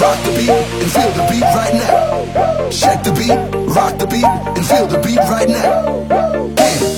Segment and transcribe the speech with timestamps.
[0.00, 2.70] rock the beat and feel the beat right now.
[2.70, 3.38] Shake the beat,
[3.74, 6.04] rock the beat and feel the beat right now.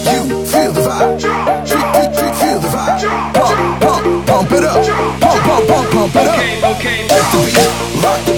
[0.06, 1.20] Can you feel the vibe?
[1.20, 3.34] Treat, treat, treat, feel the vibe.
[3.34, 4.80] Pump, pump, pump it up.
[5.20, 6.38] Pump, pump, pump, pump it up.
[6.38, 6.98] Okay, okay.
[7.08, 8.35] Shake the beat, rock the beat.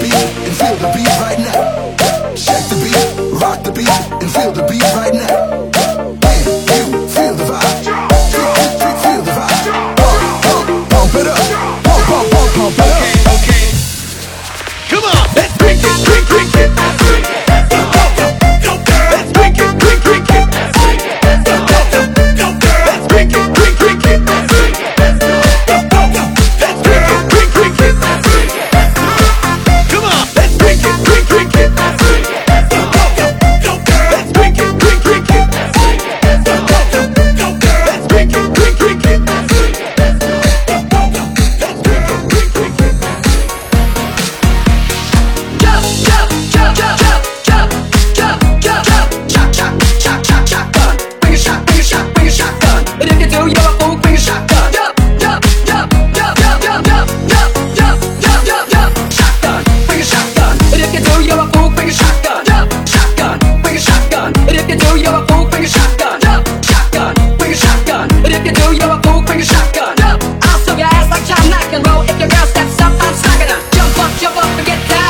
[68.69, 69.95] Screw you, a fool, bring shotgun.
[69.99, 72.03] I'll sell your ass like I'm not gonna.
[72.03, 73.15] If your girl steps up, I'm
[73.49, 73.61] her.
[73.71, 75.09] Jump up, jump up, and get down.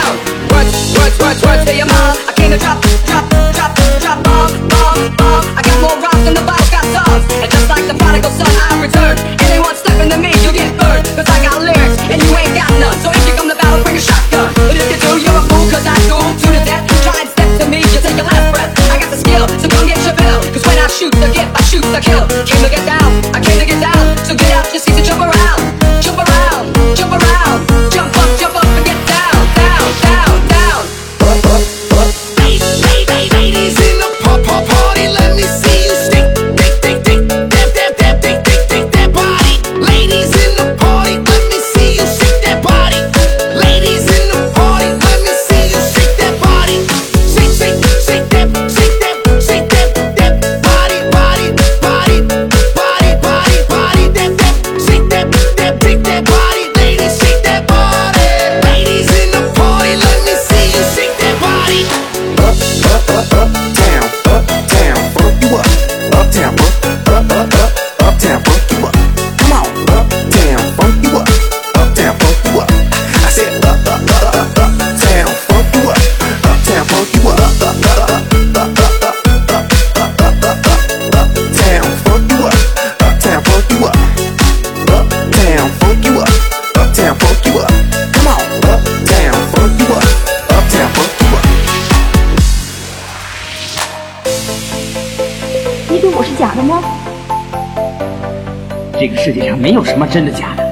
[99.57, 100.63] 没有什么真的假的。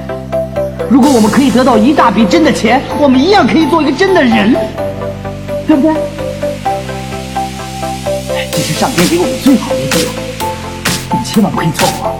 [0.90, 4.56] 如果我们可以得到一大笔真的钱，我们一样可以做一个真的人，
[5.68, 5.94] 对不对？
[8.52, 10.10] 这是上天给我们最好的机会，
[11.12, 12.16] 你千万不可以错过。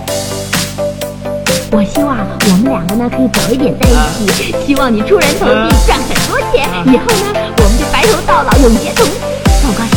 [1.72, 9.16] 我希望我们两个呢可以早一点在一起，希望你出人头地，赚很多钱，以后呢我们就白头到老，永结同心。
[9.64, 9.97] 我告诉